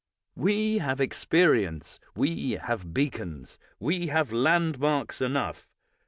We 0.35 0.79
have 0.79 0.99
experience, 0.99 1.99
we 2.15 2.53
have 2.53 2.91
beacons, 2.91 3.59
we 3.79 4.07
have 4.07 4.33
landmarks 4.33 5.21
enough. 5.21 5.67